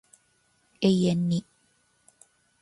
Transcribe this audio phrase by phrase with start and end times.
[0.81, 1.45] 永遠に